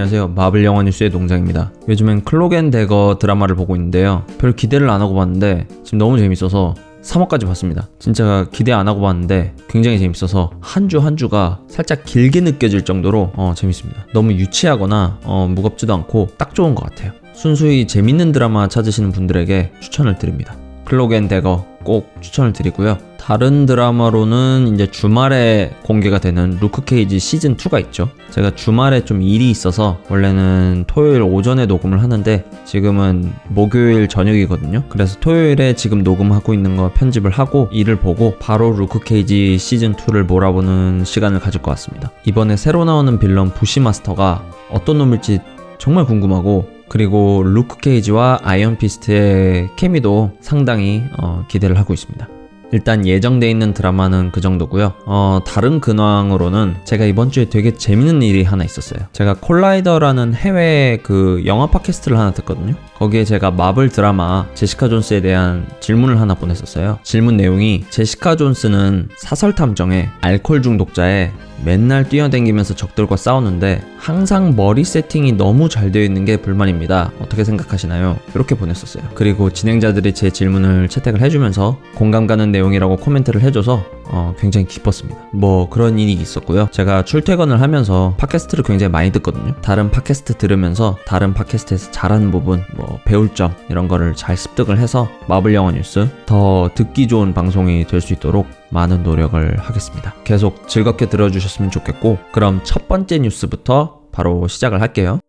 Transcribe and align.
안녕하세요. 0.00 0.28
마블 0.28 0.64
영화 0.64 0.82
뉴스의 0.82 1.10
농장입니다. 1.10 1.72
요즘엔 1.86 2.24
클록 2.24 2.56
앤 2.56 2.70
대거 2.70 3.18
드라마를 3.20 3.54
보고 3.54 3.76
있는데요. 3.76 4.24
별 4.38 4.52
기대를 4.52 4.88
안 4.88 5.02
하고 5.02 5.14
봤는데 5.14 5.66
지금 5.84 5.98
너무 5.98 6.16
재밌어서 6.18 6.74
3화까지 7.02 7.44
봤습니다. 7.44 7.86
진짜 7.98 8.46
기대 8.50 8.72
안 8.72 8.88
하고 8.88 9.02
봤는데 9.02 9.54
굉장히 9.68 9.98
재밌어서 9.98 10.52
한주한 10.62 11.18
주가 11.18 11.60
살짝 11.68 12.04
길게 12.06 12.40
느껴질 12.40 12.86
정도로 12.86 13.32
어, 13.34 13.52
재밌습니다. 13.54 14.06
너무 14.14 14.32
유치하거나 14.32 15.18
어, 15.24 15.46
무겁지도 15.54 15.92
않고 15.92 16.28
딱 16.38 16.54
좋은 16.54 16.74
것 16.74 16.88
같아요. 16.88 17.12
순수히 17.34 17.86
재밌는 17.86 18.32
드라마 18.32 18.68
찾으시는 18.68 19.12
분들에게 19.12 19.72
추천을 19.80 20.16
드립니다. 20.16 20.56
클록 20.86 21.15
앤 21.15 21.28
대거 21.28 21.66
꼭 21.84 22.10
추천을 22.22 22.54
드리고요. 22.54 22.96
다른 23.20 23.66
드라마로는 23.66 24.72
이제 24.74 24.90
주말에 24.90 25.76
공개가 25.82 26.18
되는 26.18 26.56
루크 26.58 26.84
케이지 26.84 27.18
시즌 27.18 27.54
2가 27.54 27.78
있죠. 27.86 28.08
제가 28.30 28.54
주말에 28.54 29.04
좀 29.04 29.20
일이 29.20 29.50
있어서 29.50 30.00
원래는 30.08 30.84
토요일 30.86 31.22
오전에 31.22 31.66
녹음을 31.66 32.02
하는데 32.02 32.44
지금은 32.64 33.30
목요일 33.48 34.08
저녁이거든요. 34.08 34.84
그래서 34.88 35.18
토요일에 35.20 35.74
지금 35.74 36.02
녹음하고 36.02 36.54
있는 36.54 36.76
거 36.76 36.90
편집을 36.94 37.30
하고 37.30 37.68
일을 37.72 37.96
보고 37.96 38.36
바로 38.40 38.72
루크 38.72 39.00
케이지 39.00 39.58
시즌 39.58 39.94
2를 39.94 40.22
몰아보는 40.22 41.04
시간을 41.04 41.40
가질 41.40 41.60
것 41.60 41.70
같습니다. 41.72 42.10
이번에 42.24 42.56
새로 42.56 42.86
나오는 42.86 43.18
빌런 43.18 43.52
부시마스터가 43.52 44.44
어떤 44.70 44.96
놈일지 44.98 45.40
정말 45.78 46.06
궁금하고 46.06 46.68
그리고 46.88 47.42
루크 47.44 47.78
케이지와 47.78 48.40
아이언 48.42 48.78
피스트의 48.78 49.70
케미도 49.76 50.32
상당히 50.40 51.04
어, 51.18 51.44
기대를 51.48 51.78
하고 51.78 51.92
있습니다. 51.92 52.39
일단 52.72 53.06
예정돼 53.06 53.50
있는 53.50 53.74
드라마는 53.74 54.30
그 54.32 54.40
정도고요. 54.40 54.94
어, 55.06 55.40
다른 55.46 55.80
근황으로는 55.80 56.76
제가 56.84 57.04
이번 57.04 57.30
주에 57.30 57.46
되게 57.46 57.74
재밌는 57.74 58.22
일이 58.22 58.44
하나 58.44 58.64
있었어요. 58.64 59.06
제가 59.12 59.34
콜라이더라는 59.40 60.34
해외 60.34 60.98
그 61.02 61.42
영화 61.46 61.66
팟캐스트를 61.66 62.18
하나 62.18 62.30
듣거든요. 62.32 62.74
거기에 62.96 63.24
제가 63.24 63.50
마블 63.50 63.88
드라마 63.88 64.46
제시카 64.54 64.88
존스에 64.88 65.20
대한 65.20 65.66
질문을 65.80 66.20
하나 66.20 66.34
보냈었어요. 66.34 66.98
질문 67.02 67.36
내용이 67.36 67.84
제시카 67.88 68.36
존스는 68.36 69.08
사설 69.16 69.54
탐정에 69.54 70.08
알코올 70.20 70.62
중독자에 70.62 71.32
맨날 71.64 72.08
뛰어댕기면서 72.08 72.74
적들과 72.74 73.16
싸우는데 73.16 73.82
항상 73.98 74.54
머리 74.56 74.82
세팅이 74.84 75.32
너무 75.32 75.68
잘 75.68 75.92
되어 75.92 76.02
있는 76.02 76.24
게 76.24 76.38
불만입니다. 76.38 77.12
어떻게 77.20 77.44
생각하시나요? 77.44 78.18
이렇게 78.34 78.54
보냈었어요. 78.54 79.04
그리고 79.14 79.50
진행자들이 79.50 80.14
제 80.14 80.30
질문을 80.30 80.88
채택을 80.88 81.20
해주면서 81.20 81.78
공감 81.94 82.26
가는 82.26 82.50
내용 82.50 82.59
이라고 82.74 82.96
코멘트를 82.96 83.40
해줘서 83.42 83.84
어, 84.12 84.34
굉장히 84.38 84.66
기뻤습니다. 84.66 85.18
뭐 85.32 85.68
그런 85.68 85.98
일이 85.98 86.12
있었고요. 86.12 86.68
제가 86.72 87.04
출퇴근을 87.04 87.60
하면서 87.60 88.14
팟캐스트를 88.18 88.64
굉장히 88.64 88.90
많이 88.90 89.12
듣거든요. 89.12 89.54
다른 89.62 89.90
팟캐스트 89.90 90.34
들으면서 90.34 90.96
다른 91.06 91.32
팟캐스트에서 91.32 91.92
잘하는 91.92 92.30
부분, 92.30 92.62
뭐 92.76 92.98
배울 93.04 93.34
점 93.34 93.54
이런 93.68 93.86
거를 93.88 94.14
잘 94.14 94.36
습득을 94.36 94.78
해서 94.78 95.08
마블 95.28 95.54
영화 95.54 95.70
뉴스 95.70 96.08
더 96.26 96.68
듣기 96.74 97.06
좋은 97.08 97.34
방송이 97.34 97.86
될 97.86 98.00
수 98.00 98.12
있도록 98.14 98.46
많은 98.70 99.02
노력을 99.02 99.58
하겠습니다. 99.58 100.14
계속 100.24 100.68
즐겁게 100.68 101.08
들어주셨으면 101.08 101.70
좋겠고 101.70 102.18
그럼 102.32 102.60
첫 102.64 102.88
번째 102.88 103.18
뉴스부터 103.18 104.00
바로 104.12 104.48
시작을 104.48 104.80
할게요. 104.80 105.20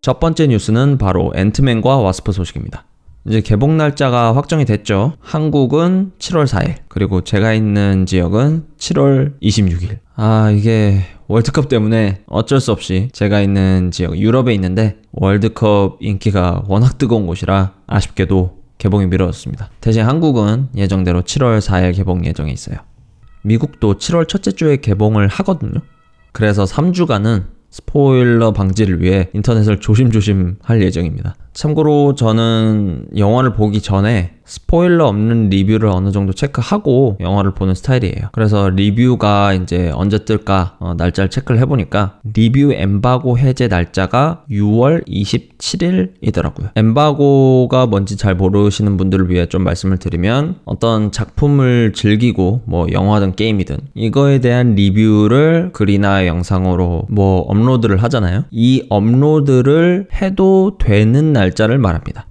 첫 0.00 0.20
번째 0.20 0.46
뉴스는 0.46 0.96
바로 0.96 1.32
앤트맨과 1.34 1.98
와스프 1.98 2.32
소식입니다. 2.32 2.87
이제 3.28 3.42
개봉 3.42 3.76
날짜가 3.76 4.34
확정이 4.34 4.64
됐죠. 4.64 5.12
한국은 5.20 6.12
7월 6.18 6.46
4일, 6.46 6.76
그리고 6.88 7.20
제가 7.20 7.52
있는 7.52 8.06
지역은 8.06 8.64
7월 8.78 9.38
26일. 9.42 9.98
아, 10.16 10.50
이게 10.50 11.02
월드컵 11.26 11.68
때문에 11.68 12.22
어쩔 12.26 12.58
수 12.58 12.72
없이 12.72 13.10
제가 13.12 13.42
있는 13.42 13.90
지역 13.90 14.16
유럽에 14.16 14.54
있는데 14.54 14.96
월드컵 15.12 15.98
인기가 16.00 16.62
워낙 16.68 16.96
뜨거운 16.96 17.26
곳이라 17.26 17.74
아쉽게도 17.86 18.56
개봉이 18.78 19.06
미뤄졌습니다. 19.06 19.68
대신 19.82 20.04
한국은 20.04 20.68
예정대로 20.74 21.20
7월 21.20 21.60
4일 21.60 21.94
개봉 21.94 22.24
예정에 22.24 22.50
있어요. 22.50 22.78
미국도 23.42 23.98
7월 23.98 24.26
첫째 24.26 24.52
주에 24.52 24.78
개봉을 24.78 25.28
하거든요. 25.28 25.80
그래서 26.32 26.64
3주간은 26.64 27.57
스포일러 27.70 28.52
방지를 28.52 29.02
위해 29.02 29.28
인터넷을 29.34 29.80
조심조심 29.80 30.56
할 30.62 30.82
예정입니다. 30.82 31.36
참고로 31.52 32.14
저는 32.14 33.08
영화를 33.16 33.52
보기 33.52 33.82
전에 33.82 34.37
스포일러 34.48 35.06
없는 35.06 35.50
리뷰를 35.50 35.90
어느 35.90 36.10
정도 36.10 36.32
체크하고 36.32 37.18
영화를 37.20 37.52
보는 37.52 37.74
스타일이에요. 37.74 38.30
그래서 38.32 38.70
리뷰가 38.70 39.52
이제 39.52 39.90
언제 39.94 40.24
뜰까 40.24 40.76
어, 40.80 40.94
날짜를 40.94 41.28
체크를 41.28 41.60
해보니까 41.60 42.18
리뷰 42.34 42.72
엠바고 42.72 43.38
해제 43.38 43.68
날짜가 43.68 44.44
6월 44.50 45.06
27일이더라고요. 45.06 46.70
엠바고가 46.74 47.86
뭔지 47.86 48.16
잘 48.16 48.34
모르시는 48.34 48.96
분들을 48.96 49.30
위해 49.30 49.46
좀 49.46 49.64
말씀을 49.64 49.98
드리면 49.98 50.56
어떤 50.64 51.12
작품을 51.12 51.92
즐기고 51.94 52.62
뭐 52.64 52.86
영화든 52.90 53.36
게임이든 53.36 53.76
이거에 53.94 54.38
대한 54.38 54.74
리뷰를 54.74 55.70
글이나 55.74 56.26
영상으로 56.26 57.04
뭐 57.10 57.40
업로드를 57.40 58.02
하잖아요. 58.04 58.44
이 58.50 58.86
업로드를 58.88 60.08
해도 60.20 60.78
되는 60.78 61.34
날짜를 61.34 61.78
말합니다. 61.78 62.27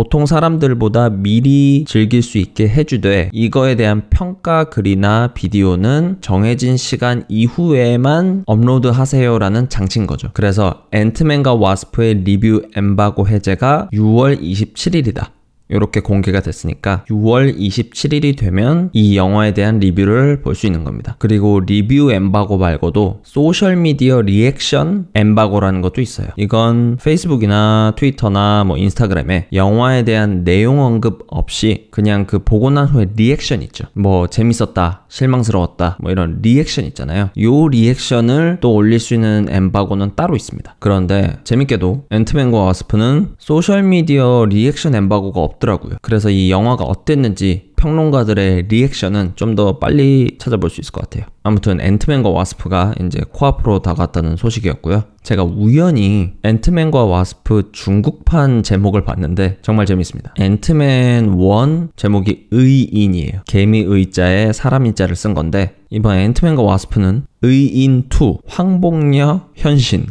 보통 0.00 0.24
사람들보다 0.24 1.10
미리 1.10 1.84
즐길 1.86 2.22
수 2.22 2.38
있게 2.38 2.66
해주되 2.66 3.28
이거에 3.34 3.74
대한 3.74 4.08
평가 4.08 4.64
글이나 4.64 5.34
비디오는 5.34 6.22
정해진 6.22 6.78
시간 6.78 7.24
이후에만 7.28 8.44
업로드 8.46 8.88
하세요라는 8.88 9.68
장치인 9.68 10.06
거죠. 10.06 10.30
그래서 10.32 10.84
앤트맨과 10.92 11.52
와스프의 11.52 12.14
리뷰 12.24 12.62
엠바고 12.74 13.28
해제가 13.28 13.90
6월 13.92 14.40
27일이다. 14.40 15.32
이렇게 15.70 16.00
공개가 16.00 16.40
됐으니까 16.40 17.04
6월 17.08 17.56
27일이 17.58 18.36
되면 18.38 18.90
이 18.92 19.16
영화에 19.16 19.54
대한 19.54 19.78
리뷰를 19.78 20.42
볼 20.42 20.50
수 20.60 20.66
있는 20.66 20.84
겁니다. 20.84 21.16
그리고 21.18 21.60
리뷰 21.60 22.12
엠바고 22.12 22.58
말고도 22.58 23.20
소셜미디어 23.22 24.22
리액션 24.22 25.06
엠바고라는 25.14 25.80
것도 25.80 26.00
있어요. 26.00 26.26
이건 26.36 26.98
페이스북이나 27.02 27.94
트위터나 27.96 28.64
뭐 28.64 28.76
인스타그램에 28.76 29.46
영화에 29.52 30.02
대한 30.02 30.44
내용 30.44 30.80
언급 30.80 31.24
없이 31.28 31.86
그냥 31.90 32.26
그 32.26 32.40
보고 32.40 32.68
난 32.70 32.86
후에 32.88 33.06
리액션 33.16 33.62
있죠. 33.62 33.84
뭐 33.94 34.26
재밌었다, 34.26 35.06
실망스러웠다, 35.08 35.98
뭐 36.00 36.10
이런 36.10 36.40
리액션 36.42 36.84
있잖아요. 36.86 37.30
요 37.40 37.68
리액션을 37.68 38.58
또 38.60 38.74
올릴 38.74 38.98
수 38.98 39.14
있는 39.14 39.46
엠바고는 39.48 40.12
따로 40.16 40.36
있습니다. 40.36 40.76
그런데 40.78 41.38
재밌게도 41.44 42.06
앤트맨과 42.10 42.58
와스프는 42.58 43.34
소셜미디어 43.38 44.46
리액션 44.50 44.94
엠바고가 44.94 45.40
없 45.40 45.59
없더라고요. 45.60 45.96
그래서 46.02 46.30
이 46.30 46.50
영화가 46.50 46.84
어땠는지 46.84 47.70
평론가들의 47.76 48.66
리액션은 48.68 49.32
좀 49.36 49.50
더 49.50 49.78
빨리 49.80 50.36
찾아볼 50.38 50.70
수 50.70 50.80
있을 50.80 50.92
것 50.92 51.02
같아요. 51.02 51.26
아무튼 51.42 51.80
앤트맨과 51.80 52.30
와스프가 52.30 52.94
이제 53.04 53.20
코앞으로 53.32 53.80
다가왔다는 53.80 54.36
소식이었고요. 54.36 55.02
제가 55.24 55.42
우연히 55.42 56.34
앤트맨과 56.44 57.04
와스프 57.04 57.70
중국판 57.72 58.62
제목을 58.62 59.04
봤는데 59.04 59.58
정말 59.60 59.86
재밌습니다. 59.86 60.34
앤트맨 60.38 61.36
1 61.36 61.88
제목이 61.96 62.46
의인이에요. 62.52 63.42
개미 63.48 63.80
의자에 63.80 64.52
사람 64.52 64.86
인자를 64.86 65.16
쓴 65.16 65.34
건데 65.34 65.74
이번 65.90 66.16
앤트맨과 66.16 66.62
와스프는 66.62 67.24
의인 67.42 68.04
2 68.08 68.38
황봉녀 68.46 69.48
현신 69.56 70.06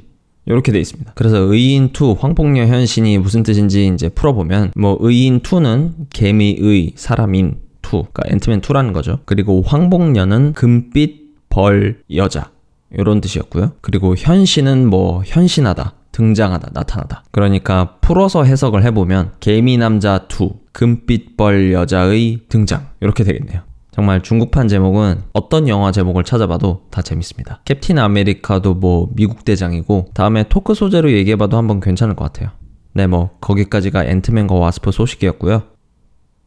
이렇게 0.50 0.72
돼 0.72 0.80
있습니다. 0.80 1.14
그래서 1.16 1.38
의인 1.38 1.92
2 1.94 2.16
황복녀 2.20 2.66
현신이 2.66 3.20
무슨 3.20 3.44
뜻인지 3.44 3.88
이제 3.88 4.10
풀어보면 4.10 4.74
뭐 4.76 4.98
의인 5.00 5.40
2는 5.40 5.92
개미의 6.10 6.94
사람인 6.96 7.60
2, 7.86 7.90
그러니까 7.90 8.24
앤트맨 8.28 8.62
2라는 8.62 8.92
거죠. 8.92 9.20
그리고 9.26 9.62
황복녀는 9.62 10.54
금빛 10.54 11.30
벌 11.50 12.02
여자 12.14 12.52
이런 12.92 13.22
뜻이었고요. 13.22 13.74
그리고 13.82 14.16
현신은 14.18 14.90
뭐 14.90 15.24
현신하다. 15.26 15.94
등장하다, 16.12 16.72
나타나다. 16.74 17.24
그러니까 17.32 17.98
풀어서 18.02 18.44
해석을 18.44 18.84
해보면 18.84 19.34
개미 19.40 19.78
남자 19.78 20.28
2, 20.28 20.50
금빛벌 20.74 21.72
여자의 21.72 22.40
등장 22.50 22.90
이렇게 23.00 23.24
되겠네요. 23.24 23.62
정말 24.00 24.24
중국판 24.24 24.70
제목은 24.70 25.24
어떤 25.34 25.68
영화 25.68 25.92
제목을 25.92 26.24
찾아봐도 26.24 26.84
다 26.90 27.02
재밌습니다. 27.02 27.60
캡틴 27.66 28.00
아메리카도 28.00 28.76
뭐 28.76 29.10
미국 29.14 29.44
대장이고 29.44 30.12
다음에 30.14 30.46
토크 30.48 30.74
소재로 30.74 31.12
얘기해봐도 31.12 31.58
한번 31.58 31.82
괜찮을 31.82 32.16
것 32.16 32.24
같아요. 32.24 32.52
네, 32.94 33.08
뭐 33.08 33.32
거기까지가 33.42 34.06
앤트맨과 34.06 34.56
와스프 34.56 34.94
소식이었고요. 34.94 35.64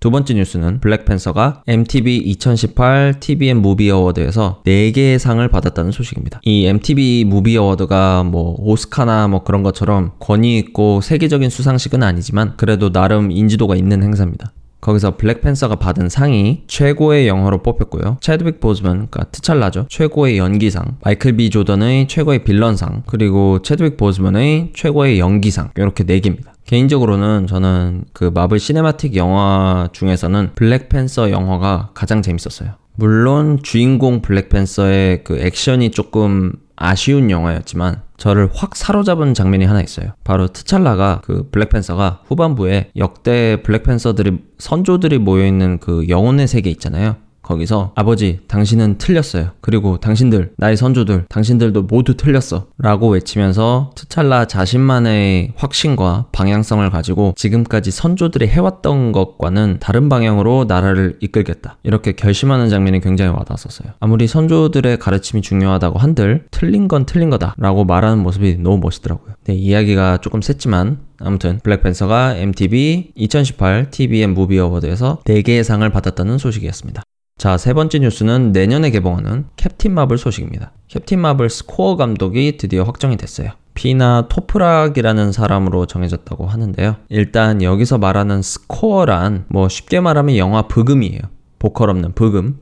두 0.00 0.10
번째 0.10 0.32
뉴스는 0.32 0.80
블랙팬서가 0.80 1.62
MTV 1.66 2.16
2018 2.16 3.20
TV 3.20 3.36
앤 3.36 3.60
무비 3.60 3.90
어워드에서 3.90 4.62
4개의 4.64 5.18
상을 5.18 5.46
받았다는 5.46 5.90
소식입니다. 5.92 6.40
이 6.44 6.64
MTV 6.64 7.24
무비 7.26 7.58
어워드가 7.58 8.22
뭐 8.24 8.56
오스카나 8.60 9.28
뭐 9.28 9.44
그런 9.44 9.62
것처럼 9.62 10.12
권위 10.20 10.56
있고 10.56 11.02
세계적인 11.02 11.50
수상식은 11.50 12.02
아니지만 12.02 12.54
그래도 12.56 12.90
나름 12.90 13.30
인지도가 13.30 13.76
있는 13.76 14.02
행사입니다. 14.02 14.54
거기서 14.82 15.16
블랙팬서가 15.16 15.76
받은 15.76 16.08
상이 16.08 16.64
최고의 16.66 17.28
영화로 17.28 17.62
뽑혔고요. 17.62 18.18
체드윅 18.20 18.60
보즈먼, 18.60 19.08
그러니까 19.08 19.24
트찰라죠. 19.30 19.86
최고의 19.88 20.38
연기상, 20.38 20.98
마이클 21.04 21.36
비 21.36 21.48
조던의 21.48 22.08
최고의 22.08 22.44
빌런상, 22.44 23.04
그리고 23.06 23.62
체드윅 23.62 23.96
보즈먼의 23.96 24.72
최고의 24.74 25.20
연기상 25.20 25.70
이렇게 25.76 26.04
4개입니다. 26.04 26.52
개인적으로는 26.66 27.46
저는 27.46 28.04
그 28.12 28.30
마블 28.34 28.58
시네마틱 28.58 29.14
영화 29.16 29.88
중에서는 29.92 30.50
블랙팬서 30.54 31.30
영화가 31.30 31.90
가장 31.94 32.20
재밌었어요. 32.20 32.74
물론 32.94 33.60
주인공 33.62 34.20
블랙팬서의 34.20 35.24
그 35.24 35.38
액션이 35.38 35.92
조금 35.92 36.52
아쉬운 36.76 37.30
영화였지만 37.30 38.02
저를 38.16 38.48
확 38.54 38.76
사로잡은 38.76 39.34
장면이 39.34 39.64
하나 39.64 39.80
있어요. 39.80 40.12
바로 40.24 40.48
트찰라가 40.48 41.20
그 41.24 41.48
블랙팬서가 41.50 42.22
후반부에 42.26 42.90
역대 42.96 43.62
블랙팬서들이 43.62 44.38
선조들이 44.58 45.18
모여 45.18 45.46
있는 45.46 45.78
그 45.78 46.08
영혼의 46.08 46.46
세계 46.46 46.70
있잖아요. 46.70 47.16
거기서 47.42 47.92
아버지 47.94 48.40
당신은 48.48 48.98
틀렸어요. 48.98 49.50
그리고 49.60 49.98
당신들 49.98 50.52
나의 50.56 50.76
선조들 50.76 51.26
당신들도 51.28 51.82
모두 51.82 52.16
틀렸어. 52.16 52.66
라고 52.78 53.08
외치면서 53.08 53.90
트찰라 53.94 54.46
자신만의 54.46 55.52
확신과 55.56 56.26
방향성을 56.32 56.88
가지고 56.90 57.34
지금까지 57.36 57.90
선조들이 57.90 58.48
해왔던 58.48 59.12
것과는 59.12 59.78
다른 59.80 60.08
방향으로 60.08 60.64
나라를 60.68 61.16
이끌겠다. 61.20 61.78
이렇게 61.82 62.12
결심하는 62.12 62.68
장면이 62.68 63.00
굉장히 63.00 63.32
와닿았었어요. 63.32 63.92
아무리 64.00 64.26
선조들의 64.26 64.98
가르침이 64.98 65.42
중요하다고 65.42 65.98
한들 65.98 66.46
틀린 66.50 66.88
건 66.88 67.06
틀린 67.06 67.30
거다. 67.30 67.54
라고 67.58 67.84
말하는 67.84 68.22
모습이 68.22 68.56
너무 68.58 68.78
멋있더라고요. 68.78 69.34
네, 69.44 69.54
이야기가 69.54 70.18
조금 70.18 70.40
샜지만 70.40 70.98
아무튼 71.18 71.60
블랙팬서가 71.62 72.36
MTV 72.36 73.12
2018 73.14 73.90
TV 73.90 74.08
앤 74.08 74.34
무비 74.34 74.58
어워드에서 74.58 75.20
4개의 75.24 75.62
상을 75.62 75.88
받았다는 75.88 76.38
소식이었습니다. 76.38 77.02
자, 77.38 77.58
세 77.58 77.74
번째 77.74 77.98
뉴스는 77.98 78.52
내년에 78.52 78.90
개봉하는 78.90 79.46
캡틴 79.56 79.94
마블 79.94 80.16
소식입니다. 80.16 80.72
캡틴 80.88 81.20
마블 81.20 81.50
스코어 81.50 81.96
감독이 81.96 82.56
드디어 82.56 82.84
확정이 82.84 83.16
됐어요. 83.16 83.50
피나 83.74 84.28
토프락이라는 84.28 85.32
사람으로 85.32 85.86
정해졌다고 85.86 86.46
하는데요. 86.46 86.96
일단 87.08 87.62
여기서 87.62 87.98
말하는 87.98 88.42
스코어란 88.42 89.46
뭐 89.48 89.68
쉽게 89.68 90.00
말하면 90.00 90.36
영화 90.36 90.62
브금이에요. 90.62 91.20
보컬 91.58 91.90
없는 91.90 92.12
브금. 92.12 92.58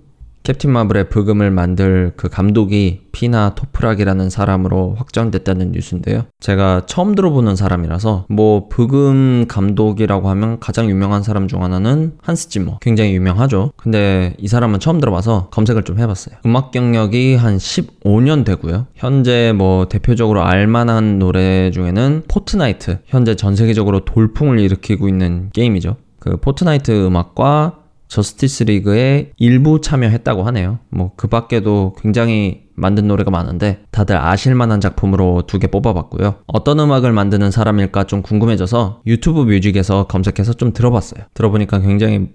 캡틴 0.50 0.72
마블의 0.72 1.10
브금을 1.10 1.52
만들 1.52 2.12
그 2.16 2.28
감독이 2.28 3.02
피나 3.12 3.54
토프락이라는 3.54 4.30
사람으로 4.30 4.96
확정됐다는 4.96 5.70
뉴스인데요. 5.70 6.24
제가 6.40 6.86
처음 6.86 7.14
들어보는 7.14 7.54
사람이라서 7.54 8.26
뭐 8.28 8.68
브금 8.68 9.46
감독이라고 9.46 10.28
하면 10.30 10.58
가장 10.58 10.90
유명한 10.90 11.22
사람 11.22 11.46
중 11.46 11.62
하나는 11.62 12.14
한스 12.20 12.48
지머. 12.48 12.80
굉장히 12.80 13.14
유명하죠. 13.14 13.70
근데 13.76 14.34
이 14.38 14.48
사람은 14.48 14.80
처음 14.80 14.98
들어봐서 14.98 15.50
검색을 15.52 15.84
좀 15.84 16.00
해봤어요. 16.00 16.38
음악 16.44 16.72
경력이 16.72 17.36
한 17.36 17.56
15년 17.56 18.44
되고요. 18.44 18.86
현재 18.96 19.52
뭐 19.54 19.86
대표적으로 19.86 20.42
알만한 20.42 21.20
노래 21.20 21.70
중에는 21.70 22.24
포트나이트. 22.26 22.98
현재 23.06 23.36
전 23.36 23.54
세계적으로 23.54 24.04
돌풍을 24.04 24.58
일으키고 24.58 25.06
있는 25.06 25.50
게임이죠. 25.52 25.94
그 26.18 26.36
포트나이트 26.36 27.06
음악과 27.06 27.79
저스티스 28.10 28.64
리그에 28.64 29.30
일부 29.38 29.80
참여했다고 29.80 30.42
하네요. 30.42 30.80
뭐 30.90 31.12
그 31.16 31.28
밖에도 31.28 31.94
굉장히 32.00 32.68
만든 32.74 33.06
노래가 33.08 33.30
많은데 33.30 33.80
다들 33.90 34.16
아실만한 34.16 34.80
작품으로 34.80 35.42
두 35.46 35.60
개 35.60 35.66
뽑아봤고요. 35.66 36.36
어떤 36.46 36.80
음악을 36.80 37.12
만드는 37.12 37.50
사람일까 37.50 38.04
좀 38.04 38.22
궁금해져서 38.22 39.02
유튜브 39.06 39.42
뮤직에서 39.42 40.06
검색해서 40.06 40.54
좀 40.54 40.72
들어봤어요. 40.72 41.24
들어보니까 41.34 41.80
굉장히 41.80 42.28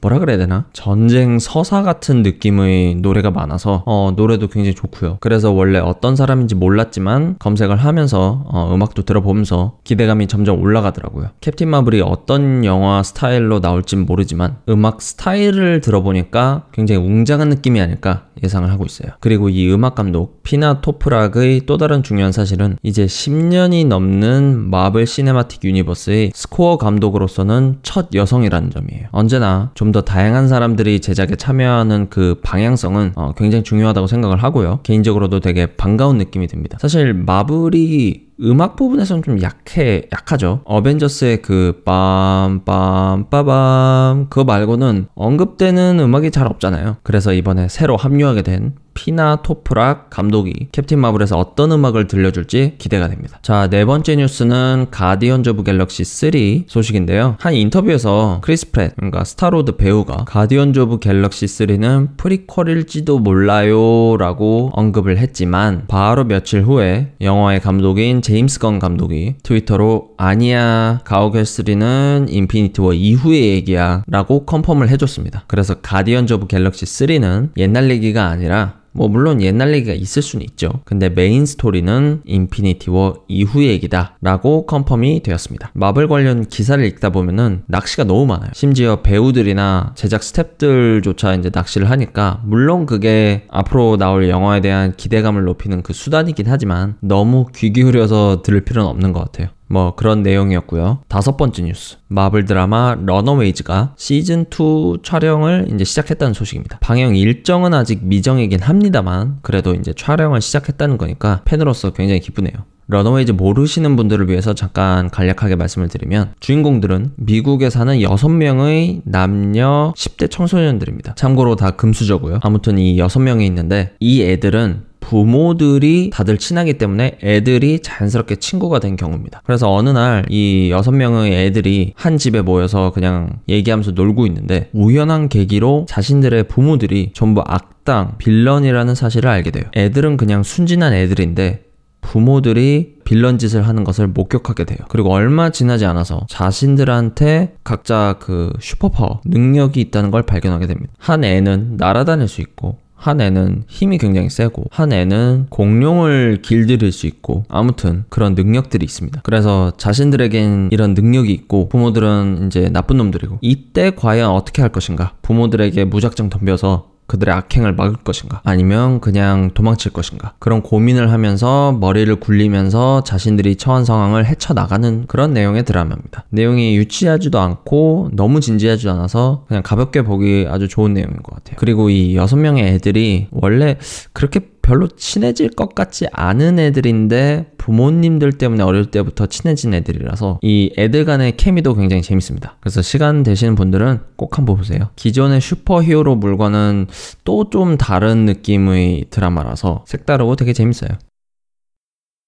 뭐라 0.00 0.18
그래야 0.18 0.36
되나? 0.36 0.66
전쟁 0.72 1.38
서사 1.38 1.82
같은 1.82 2.22
느낌의 2.24 2.96
노래가 2.96 3.30
많아서 3.30 3.84
어, 3.86 4.12
노래도 4.16 4.48
굉장히 4.48 4.74
좋고요. 4.74 5.18
그래서 5.20 5.52
원래 5.52 5.78
어떤 5.78 6.16
사람인지 6.16 6.56
몰랐지만 6.56 7.36
검색을 7.38 7.76
하면서 7.76 8.44
어, 8.48 8.74
음악도 8.74 9.02
들어보면서 9.02 9.78
기대감이 9.84 10.26
점점 10.26 10.60
올라가더라고요. 10.60 11.28
캡틴 11.40 11.68
마블이 11.68 12.00
어떤 12.00 12.64
영화 12.64 13.02
스타일로 13.04 13.60
나올진 13.60 14.06
모르지만 14.06 14.56
음악 14.68 15.00
스타일을 15.00 15.80
들어보니까 15.80 16.64
굉장히 16.72 17.00
웅장한 17.06 17.48
느낌이 17.48 17.80
아닐까 17.80 18.24
예상을 18.42 18.68
하고 18.70 18.84
있어요. 18.84 19.12
그리고 19.20 19.48
이 19.48 19.72
음악 19.72 19.91
감독 19.94 20.42
피나 20.42 20.80
토프락의 20.80 21.62
또 21.66 21.76
다른 21.76 22.02
중요한 22.02 22.32
사실은 22.32 22.76
이제 22.82 23.06
10년이 23.06 23.86
넘는 23.86 24.68
마블 24.70 25.06
시네마틱 25.06 25.62
유니버스의 25.64 26.32
스코어 26.34 26.78
감독으로서는 26.78 27.78
첫 27.82 28.08
여성이라는 28.14 28.70
점이에요. 28.70 29.06
언제나 29.12 29.70
좀 29.74 29.92
더 29.92 30.00
다양한 30.00 30.48
사람들이 30.48 31.00
제작에 31.00 31.36
참여하는 31.36 32.08
그 32.08 32.40
방향성은 32.42 33.12
어, 33.14 33.32
굉장히 33.36 33.62
중요하다고 33.62 34.06
생각을 34.06 34.42
하고요. 34.42 34.80
개인적으로도 34.82 35.40
되게 35.40 35.66
반가운 35.66 36.16
느낌이 36.16 36.46
듭니다. 36.46 36.78
사실 36.80 37.12
마블이 37.12 38.31
음악 38.42 38.76
부분에서는 38.76 39.22
좀 39.22 39.42
약해, 39.42 40.08
약하죠. 40.12 40.62
어벤져스의 40.64 41.42
그, 41.42 41.82
빰, 41.84 42.64
빰, 42.64 43.30
빠밤, 43.30 44.26
그거 44.28 44.44
말고는 44.44 45.06
언급되는 45.14 46.00
음악이 46.00 46.30
잘 46.30 46.46
없잖아요. 46.46 46.96
그래서 47.02 47.32
이번에 47.32 47.68
새로 47.68 47.96
합류하게 47.96 48.42
된 48.42 48.74
피나 48.94 49.36
토프락 49.42 50.10
감독이 50.10 50.68
캡틴 50.72 50.98
마블에서 51.00 51.38
어떤 51.38 51.72
음악을 51.72 52.06
들려줄지 52.06 52.74
기대가 52.78 53.08
됩니다. 53.08 53.38
자, 53.42 53.68
네 53.68 53.84
번째 53.84 54.16
뉴스는 54.16 54.88
가디언즈 54.90 55.50
오브 55.50 55.62
갤럭시 55.64 56.04
3 56.04 56.30
소식인데요. 56.66 57.36
한 57.38 57.54
인터뷰에서 57.54 58.40
크리스 58.42 58.70
프랫, 58.70 58.94
그러니까 58.96 59.24
스타로드 59.24 59.76
배우가 59.76 60.24
가디언즈 60.26 60.80
오브 60.80 60.98
갤럭시 60.98 61.46
3는 61.46 62.16
프리퀄일지도 62.16 63.18
몰라요 63.18 64.16
라고 64.18 64.70
언급을 64.74 65.18
했지만 65.18 65.84
바로 65.88 66.24
며칠 66.24 66.62
후에 66.62 67.12
영화의 67.20 67.60
감독인 67.60 68.22
제임스 68.22 68.58
건 68.58 68.78
감독이 68.78 69.36
트위터로 69.42 70.10
아니야 70.16 71.00
가오갤 71.04 71.42
3는 71.42 72.26
인피니티 72.28 72.80
워 72.80 72.92
이후의 72.92 73.50
얘기야 73.50 74.04
라고 74.06 74.44
confirm을 74.44 74.88
해줬습니다. 74.90 75.44
그래서 75.46 75.80
가디언즈 75.80 76.34
오브 76.34 76.46
갤럭시 76.46 76.84
3는 76.84 77.50
옛날 77.56 77.90
얘기가 77.90 78.26
아니라 78.26 78.81
뭐 78.92 79.08
물론 79.08 79.40
옛날 79.42 79.74
얘기가 79.74 79.94
있을 79.94 80.22
수는 80.22 80.44
있죠. 80.50 80.70
근데 80.84 81.08
메인 81.08 81.46
스토리는 81.46 82.22
인피니티 82.24 82.90
워 82.90 83.24
이후의 83.28 83.68
얘기다 83.70 84.18
라고 84.20 84.66
confirm이 84.66 85.22
되었습니다. 85.22 85.70
마블 85.74 86.08
관련 86.08 86.46
기사를 86.46 86.84
읽다 86.84 87.10
보면은 87.10 87.62
낚시가 87.66 88.04
너무 88.04 88.26
많아요. 88.26 88.50
심지어 88.54 89.02
배우들이나 89.02 89.92
제작 89.94 90.20
스탭들조차 90.20 91.38
이제 91.38 91.50
낚시를 91.52 91.90
하니까 91.90 92.42
물론 92.44 92.86
그게 92.86 93.46
앞으로 93.50 93.96
나올 93.96 94.28
영화에 94.28 94.60
대한 94.60 94.94
기대감을 94.96 95.44
높이는 95.44 95.82
그 95.82 95.92
수단이긴 95.92 96.46
하지만 96.48 96.96
너무 97.00 97.46
귀 97.54 97.72
기울여서 97.72 98.42
들을 98.42 98.60
필요는 98.62 98.88
없는 98.88 99.12
것 99.12 99.20
같아요. 99.20 99.48
뭐 99.68 99.94
그런 99.94 100.22
내용이었고요. 100.22 101.00
다섯 101.08 101.36
번째 101.36 101.62
뉴스. 101.62 101.96
마블 102.08 102.44
드라마 102.44 102.96
러너웨이즈가 103.04 103.94
시즌 103.96 104.44
2 104.44 104.98
촬영을 105.02 105.68
이제 105.72 105.84
시작했다는 105.84 106.34
소식입니다. 106.34 106.78
방영 106.80 107.16
일정은 107.16 107.72
아직 107.72 108.04
미정이긴 108.04 108.60
합니다만 108.60 109.38
그래도 109.42 109.74
이제 109.74 109.92
촬영을 109.96 110.40
시작했다는 110.40 110.98
거니까 110.98 111.40
팬으로서 111.44 111.92
굉장히 111.92 112.20
기쁘네요. 112.20 112.52
러너웨이즈 112.88 113.32
모르시는 113.32 113.96
분들을 113.96 114.28
위해서 114.28 114.54
잠깐 114.54 115.08
간략하게 115.08 115.56
말씀을 115.56 115.88
드리면 115.88 116.34
주인공들은 116.40 117.12
미국에 117.16 117.70
사는 117.70 117.96
6명의 117.96 119.00
남녀 119.04 119.94
10대 119.96 120.30
청소년들입니다. 120.30 121.14
참고로 121.14 121.56
다 121.56 121.70
금수저고요. 121.70 122.40
아무튼 122.42 122.78
이 122.78 122.96
6명이 122.98 123.46
있는데 123.46 123.94
이 124.00 124.22
애들은 124.22 124.91
부모들이 125.12 126.08
다들 126.10 126.38
친하기 126.38 126.78
때문에 126.78 127.18
애들이 127.22 127.80
자연스럽게 127.80 128.36
친구가 128.36 128.78
된 128.78 128.96
경우입니다. 128.96 129.42
그래서 129.44 129.70
어느 129.70 129.90
날 129.90 130.24
이 130.30 130.70
여섯 130.70 130.92
명의 130.92 131.32
애들이 131.32 131.92
한 131.96 132.16
집에 132.16 132.40
모여서 132.40 132.92
그냥 132.92 133.40
얘기하면서 133.48 133.90
놀고 133.90 134.24
있는데 134.26 134.70
우연한 134.72 135.28
계기로 135.28 135.84
자신들의 135.86 136.44
부모들이 136.44 137.10
전부 137.12 137.42
악당, 137.46 138.14
빌런이라는 138.16 138.94
사실을 138.94 139.28
알게 139.28 139.50
돼요. 139.50 139.64
애들은 139.76 140.16
그냥 140.16 140.42
순진한 140.42 140.94
애들인데 140.94 141.64
부모들이 142.00 142.94
빌런 143.04 143.36
짓을 143.36 143.68
하는 143.68 143.84
것을 143.84 144.06
목격하게 144.06 144.64
돼요. 144.64 144.78
그리고 144.88 145.12
얼마 145.12 145.50
지나지 145.50 145.84
않아서 145.84 146.26
자신들한테 146.30 147.56
각자 147.64 148.16
그 148.18 148.50
슈퍼파워, 148.60 149.20
능력이 149.26 149.78
있다는 149.82 150.10
걸 150.10 150.22
발견하게 150.22 150.66
됩니다. 150.66 150.92
한 150.98 151.22
애는 151.24 151.76
날아다닐 151.76 152.28
수 152.28 152.40
있고, 152.40 152.78
한 153.02 153.20
애는 153.20 153.64
힘이 153.66 153.98
굉장히 153.98 154.30
세고 154.30 154.66
한 154.70 154.92
애는 154.92 155.46
공룡을 155.50 156.38
길들일 156.40 156.92
수 156.92 157.08
있고 157.08 157.42
아무튼 157.48 158.04
그런 158.08 158.36
능력들이 158.36 158.84
있습니다. 158.84 159.22
그래서 159.24 159.72
자신들에겐 159.76 160.68
이런 160.70 160.94
능력이 160.94 161.32
있고 161.32 161.68
부모들은 161.68 162.44
이제 162.46 162.68
나쁜 162.68 162.98
놈들이고 162.98 163.38
이때 163.40 163.90
과연 163.90 164.30
어떻게 164.30 164.62
할 164.62 164.70
것인가 164.70 165.14
부모들에게 165.22 165.84
무작정 165.86 166.30
덤벼서 166.30 166.91
그들의 167.12 167.34
악행을 167.34 167.74
막을 167.74 167.96
것인가? 167.96 168.40
아니면 168.42 169.00
그냥 169.00 169.50
도망칠 169.52 169.92
것인가? 169.92 170.32
그런 170.38 170.62
고민을 170.62 171.12
하면서 171.12 171.72
머리를 171.72 172.14
굴리면서 172.16 173.04
자신들이 173.04 173.56
처한 173.56 173.84
상황을 173.84 174.24
헤쳐나가는 174.24 175.04
그런 175.06 175.34
내용의 175.34 175.64
드라마입니다. 175.64 176.24
내용이 176.30 176.74
유치하지도 176.76 177.38
않고 177.38 178.12
너무 178.14 178.40
진지하지 178.40 178.88
않아서 178.88 179.44
그냥 179.46 179.62
가볍게 179.62 180.00
보기 180.00 180.46
아주 180.48 180.68
좋은 180.68 180.94
내용인 180.94 181.22
것 181.22 181.34
같아요. 181.34 181.56
그리고 181.58 181.90
이 181.90 182.16
여섯 182.16 182.36
명의 182.36 182.64
애들이 182.64 183.28
원래 183.30 183.76
그렇게 184.14 184.51
별로 184.62 184.88
친해질 184.88 185.50
것 185.50 185.74
같지 185.74 186.06
않은 186.12 186.58
애들인데 186.58 187.52
부모님들 187.58 188.32
때문에 188.32 188.62
어릴 188.62 188.86
때부터 188.86 189.26
친해진 189.26 189.74
애들이라서 189.74 190.38
이 190.42 190.72
애들 190.78 191.04
간의 191.04 191.36
케미도 191.36 191.74
굉장히 191.74 192.02
재밌습니다. 192.02 192.56
그래서 192.60 192.80
시간 192.80 193.22
되시는 193.22 193.54
분들은 193.54 194.00
꼭 194.16 194.38
한번 194.38 194.56
보세요. 194.56 194.90
기존의 194.96 195.40
슈퍼 195.40 195.82
히어로 195.82 196.16
물과는 196.16 196.86
또 197.24 197.50
좀 197.50 197.76
다른 197.76 198.24
느낌의 198.24 199.06
드라마라서 199.10 199.84
색다르고 199.86 200.36
되게 200.36 200.52
재밌어요. 200.52 200.90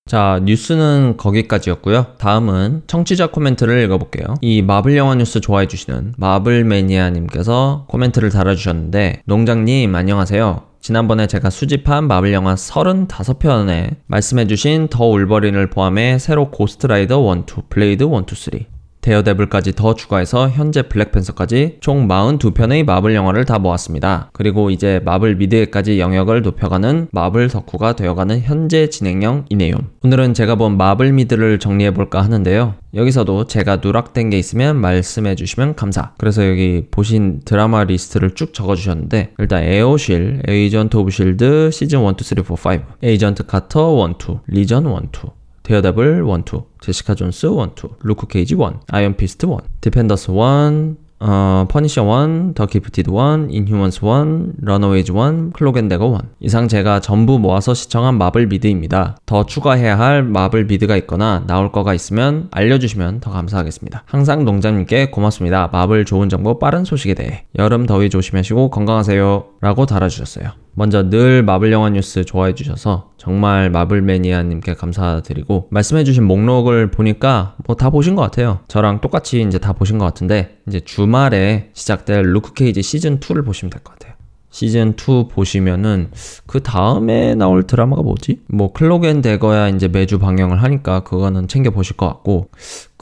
자, 0.06 0.38
뉴스는 0.44 1.16
거기까지였고요. 1.16 2.08
다음은 2.18 2.82
청취자 2.86 3.28
코멘트를 3.28 3.82
읽어볼게요. 3.84 4.34
이 4.42 4.60
마블 4.60 4.98
영화 4.98 5.14
뉴스 5.14 5.40
좋아해주시는 5.40 6.14
마블 6.18 6.64
매니아님께서 6.64 7.86
코멘트를 7.88 8.28
달아주셨는데, 8.28 9.22
농장님, 9.24 9.94
안녕하세요. 9.94 10.73
지난번에 10.84 11.26
제가 11.26 11.48
수집한 11.48 12.06
마블 12.06 12.34
영화 12.34 12.54
35편에 12.56 13.96
말씀해주신 14.06 14.88
더 14.88 15.06
울버린을 15.06 15.70
포함해 15.70 16.18
새로 16.18 16.50
고스트라이더 16.50 17.34
1, 17.36 17.44
2, 17.48 17.62
블레이드 17.70 18.04
1, 18.04 18.10
2, 18.10 18.34
3, 18.34 18.73
데어데블까지 19.04 19.72
더 19.72 19.94
추가해서 19.94 20.48
현재 20.48 20.82
블랙팬서까지 20.82 21.76
총 21.80 22.08
42편의 22.08 22.84
마블 22.84 23.14
영화를 23.14 23.44
다 23.44 23.58
모았습니다. 23.58 24.30
그리고 24.32 24.70
이제 24.70 25.00
마블 25.04 25.36
미드에까지 25.36 26.00
영역을 26.00 26.40
높여가는 26.40 27.08
마블 27.12 27.48
덕후가 27.48 27.96
되어가는 27.96 28.40
현재 28.40 28.88
진행형 28.88 29.44
이네요. 29.50 29.74
오늘은 30.02 30.32
제가 30.32 30.54
본 30.54 30.78
마블 30.78 31.12
미드를 31.12 31.58
정리해볼까 31.58 32.22
하는데요. 32.22 32.74
여기서도 32.94 33.46
제가 33.46 33.76
누락된 33.76 34.30
게 34.30 34.38
있으면 34.38 34.76
말씀해 34.76 35.34
주시면 35.34 35.74
감사. 35.74 36.12
그래서 36.16 36.48
여기 36.48 36.86
보신 36.90 37.40
드라마 37.44 37.84
리스트를 37.84 38.34
쭉 38.34 38.54
적어 38.54 38.74
주셨는데 38.74 39.32
일단 39.38 39.64
에오실, 39.64 40.42
에이전트 40.48 40.96
오브 40.96 41.10
실드 41.10 41.70
시즌 41.72 42.00
1, 42.04 42.14
2, 42.18 42.24
3, 42.24 42.44
4, 42.56 42.70
5 42.70 42.78
에이전트 43.02 43.46
카터 43.46 44.06
1, 44.06 44.14
2 44.14 44.38
리전 44.46 44.86
1, 44.86 44.92
2 45.12 45.43
데어데블 45.64 46.24
1, 46.26 46.44
2, 46.46 46.60
제시카 46.80 47.14
존스 47.14 47.46
1, 47.46 47.52
2, 47.52 47.88
루크 48.02 48.28
케이지 48.28 48.54
1, 48.54 48.60
아이언 48.88 49.16
피스트 49.16 49.46
1, 49.46 49.56
디펜더스 49.80 50.30
1, 50.30 50.96
어, 51.20 51.66
퍼니셔 51.70 52.04
1, 52.26 52.52
더 52.54 52.66
기프티드 52.66 53.10
1, 53.10 53.48
인휴먼스 53.48 54.00
1, 54.04 54.52
러너웨이즈 54.60 55.12
1, 55.12 55.52
클로크 55.54 55.86
앤 55.86 55.97
대거 55.97 56.18
1 56.22 56.28
이상 56.40 56.68
제가 56.68 57.00
전부 57.00 57.38
모아서 57.38 57.72
시청한 57.72 58.18
마블 58.18 58.46
미드입니다. 58.46 59.16
더 59.24 59.46
추가해야 59.46 59.98
할 59.98 60.22
마블 60.22 60.66
미드가 60.66 60.96
있거나 60.98 61.44
나올 61.46 61.72
거가 61.72 61.94
있으면 61.94 62.48
알려주시면 62.50 63.20
더 63.20 63.30
감사하겠습니다. 63.30 64.02
항상 64.04 64.44
농장님께 64.44 65.10
고맙습니다. 65.10 65.70
마블 65.72 66.04
좋은 66.04 66.28
정보 66.28 66.58
빠른 66.58 66.84
소식에 66.84 67.14
대해 67.14 67.46
여름 67.58 67.86
더위 67.86 68.10
조심하시고 68.10 68.68
건강하세요 68.68 69.44
라고 69.62 69.86
달아주셨어요. 69.86 70.63
먼저 70.76 71.08
늘 71.08 71.42
마블 71.42 71.70
영화 71.72 71.88
뉴스 71.88 72.24
좋아해 72.24 72.54
주셔서 72.54 73.10
정말 73.16 73.70
마블 73.70 74.02
매니아님께 74.02 74.74
감사드리고 74.74 75.68
말씀해 75.70 76.04
주신 76.04 76.24
목록을 76.24 76.90
보니까 76.90 77.54
뭐 77.66 77.76
다 77.76 77.90
보신 77.90 78.14
것 78.16 78.22
같아요. 78.22 78.60
저랑 78.68 79.00
똑같이 79.00 79.42
이제 79.42 79.58
다 79.58 79.72
보신 79.72 79.98
것 79.98 80.04
같은데 80.04 80.58
이제 80.68 80.80
주말에 80.80 81.70
시작될 81.74 82.22
루크 82.32 82.54
케이지 82.54 82.82
시즌 82.82 83.20
2를 83.20 83.44
보시면 83.44 83.70
될 83.70 83.82
것 83.82 83.92
같아요. 83.92 84.14
시즌 84.50 84.94
2 84.96 85.28
보시면은 85.30 86.10
그 86.46 86.62
다음에 86.62 87.34
나올 87.34 87.64
드라마가 87.64 88.02
뭐지? 88.02 88.40
뭐 88.48 88.72
Cloak 88.72 89.02
and 89.02 89.20
Dagger야 89.20 89.68
이제 89.68 89.88
매주 89.88 90.18
방영을 90.20 90.62
하니까 90.62 91.00
그거는 91.00 91.48
챙겨 91.48 91.70
보실 91.70 91.96
것 91.96 92.06
같고 92.06 92.50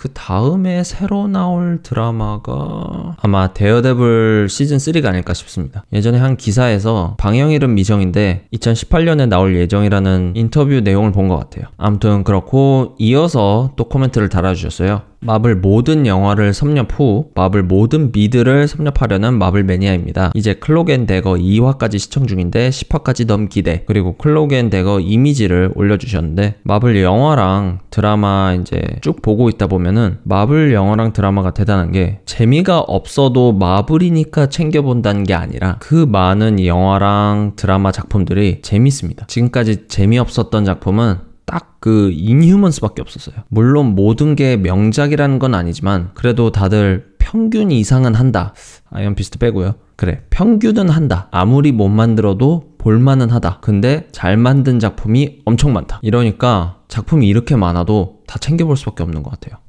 그 0.02 0.08
다음에 0.14 0.82
새로 0.82 1.28
나올 1.28 1.78
드라마가 1.80 3.14
아마 3.20 3.52
데어데블 3.52 4.48
시즌 4.50 4.78
3가 4.78 5.06
아닐까 5.06 5.32
싶습니다. 5.32 5.84
예전에 5.92 6.18
한 6.18 6.36
기사에서 6.36 7.14
방영일은 7.20 7.72
미정인데 7.72 8.46
2018년에 8.52 9.28
나올 9.28 9.54
예정이라는 9.54 10.32
인터뷰 10.34 10.80
내용을 10.80 11.12
본 11.12 11.28
것 11.28 11.36
같아요. 11.36 11.66
아무튼 11.76 12.24
그렇고 12.24 12.96
이어서 12.98 13.70
또 13.76 13.84
코멘트를 13.84 14.28
달아주셨어요. 14.28 15.02
마블 15.24 15.54
모든 15.54 16.04
영화를 16.04 16.52
섭렵 16.52 16.98
후 16.98 17.26
마블 17.36 17.62
모든 17.62 18.10
미드를 18.10 18.66
섭렵하려는 18.66 19.38
마블 19.38 19.62
매니아입니다. 19.62 20.32
이제 20.34 20.54
Cloak 20.54 20.87
and 20.87 21.06
Dagger 21.06 21.34
2화까지 21.34 22.00
시청 22.00 22.26
중인데 22.26 22.70
10화까지 22.70 23.28
넘 23.28 23.48
기대 23.48 23.84
그리고 23.86 24.16
Cloak 24.16 24.50
and 24.50 24.70
Dagger 24.70 24.98
이미지를 24.98 25.70
올려주셨는데 25.76 26.56
마블 26.64 27.00
영화랑 27.00 27.78
드라마 27.90 28.56
이제 28.60 28.82
쭉 29.00 29.22
보고 29.22 29.48
있다 29.48 29.68
보면 29.68 29.91
은 29.96 30.18
마블 30.22 30.72
영화랑 30.72 31.12
드라마가 31.12 31.52
대단한 31.52 31.92
게 31.92 32.20
재미가 32.26 32.80
없어도 32.80 33.52
마블이니까 33.52 34.48
챙겨본다는 34.48 35.24
게 35.24 35.34
아니라 35.34 35.76
그 35.80 35.94
많은 35.94 36.64
영화랑 36.64 37.52
드라마 37.56 37.92
작품들이 37.92 38.62
재밌습니다. 38.62 39.26
지금까지 39.26 39.88
재미없었던 39.88 40.64
작품은 40.64 41.32
딱 41.44 41.83
그 41.83 42.12
인휴먼스밖에 42.14 43.02
없었어요. 43.02 43.36
물론 43.48 43.94
모든 43.94 44.36
게 44.36 44.56
명작이라는 44.56 45.38
건 45.38 45.54
아니지만 45.54 46.10
그래도 46.14 46.50
다들 46.50 47.12
평균 47.18 47.70
이상은 47.70 48.14
한다. 48.14 48.54
아이언 48.90 49.14
피스트 49.14 49.38
빼고요. 49.38 49.74
그래 49.96 50.22
평균은 50.30 50.88
한다. 50.88 51.28
아무리 51.30 51.72
못 51.72 51.88
만들어도 51.88 52.72
볼만은 52.78 53.30
하다. 53.30 53.60
근데 53.60 54.08
잘 54.12 54.36
만든 54.36 54.80
작품이 54.80 55.42
엄청 55.44 55.72
많다. 55.72 56.00
이러니까 56.02 56.78
작품이 56.88 57.28
이렇게 57.28 57.54
많아도 57.56 58.18
다 58.26 58.38
챙겨볼 58.38 58.76
수밖에 58.76 59.02
없는 59.02 59.22
것 59.22 59.30
같아요. 59.30 59.61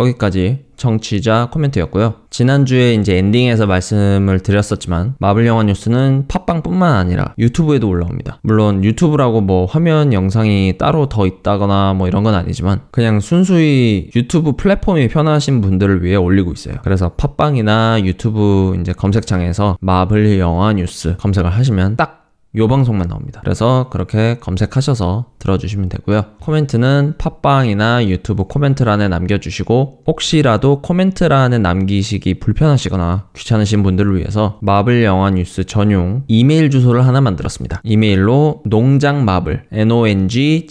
거기까지 0.00 0.64
청취자 0.76 1.50
코멘트였고요. 1.52 2.14
지난주에 2.30 2.94
이제 2.94 3.18
엔딩에서 3.18 3.66
말씀을 3.66 4.40
드렸었지만 4.40 5.14
마블 5.18 5.46
영화 5.46 5.62
뉴스는 5.62 6.24
팟빵뿐만 6.26 6.94
아니라 6.94 7.34
유튜브에도 7.38 7.88
올라옵니다. 7.88 8.38
물론 8.42 8.82
유튜브라고 8.82 9.42
뭐 9.42 9.66
화면 9.66 10.14
영상이 10.14 10.78
따로 10.78 11.08
더 11.10 11.26
있다거나 11.26 11.94
뭐 11.94 12.08
이런 12.08 12.24
건 12.24 12.34
아니지만 12.34 12.80
그냥 12.90 13.20
순수히 13.20 14.10
유튜브 14.16 14.52
플랫폼이 14.52 15.08
편하신 15.08 15.60
분들을 15.60 16.02
위해 16.02 16.16
올리고 16.16 16.52
있어요. 16.52 16.76
그래서 16.82 17.10
팟빵이나 17.10 18.00
유튜브 18.04 18.76
이제 18.80 18.92
검색창에서 18.94 19.76
마블 19.80 20.38
영화 20.38 20.72
뉴스 20.72 21.16
검색을 21.18 21.50
하시면 21.50 21.96
딱 21.96 22.19
요 22.56 22.66
방송만 22.66 23.06
나옵니다. 23.06 23.40
그래서 23.44 23.88
그렇게 23.90 24.38
검색하셔서 24.40 25.26
들어주시면 25.38 25.88
되고요. 25.88 26.24
코멘트는 26.40 27.14
팟빵이나 27.16 28.06
유튜브 28.08 28.44
코멘트란에 28.44 29.06
남겨주시고 29.08 30.02
혹시라도 30.06 30.82
코멘트란에 30.82 31.58
남기시기 31.58 32.40
불편하시거나 32.40 33.28
귀찮으신 33.36 33.84
분들을 33.84 34.16
위해서 34.16 34.58
마블 34.62 35.04
영화 35.04 35.30
뉴스 35.30 35.64
전용 35.64 36.24
이메일 36.26 36.70
주소를 36.70 37.06
하나 37.06 37.20
만들었습니다. 37.20 37.82
이메일로 37.84 38.62
농장마블 38.64 39.66
n-o-n-g-j-a-n-g 39.72 40.70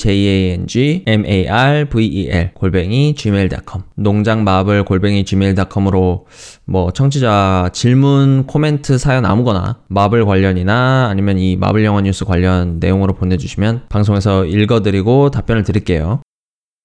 m-a-r-v-e-l 1.07 2.53
골뱅이 2.53 3.15
gmail.com 3.15 3.83
농장마블 3.95 4.83
골뱅이 4.83 5.23
gmail.com으로 5.23 6.25
뭐 6.65 6.91
청취자 6.91 7.69
질문, 7.73 8.45
코멘트, 8.47 8.97
사연 8.97 9.25
아무거나 9.25 9.79
마블 9.87 10.25
관련이나 10.25 11.07
아니면 11.09 11.39
이 11.39 11.55
마블 11.69 11.85
영화 11.85 12.01
뉴스 12.01 12.25
관련 12.25 12.79
내용으로 12.79 13.13
보내주시면 13.13 13.89
방송에서 13.89 14.43
읽어드리고 14.43 15.29
답변을 15.29 15.61
드릴게요. 15.61 16.19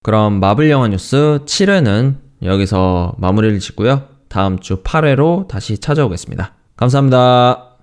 그럼 0.02 0.40
마블 0.40 0.68
영화 0.68 0.88
뉴스 0.88 1.40
7회는 1.46 2.16
여기서 2.42 3.14
마무리를 3.16 3.58
짓고요. 3.60 4.02
다음 4.28 4.58
주 4.58 4.82
8회로 4.82 5.48
다시 5.48 5.78
찾아오겠습니다. 5.78 6.52
감사합니다. 6.76 7.73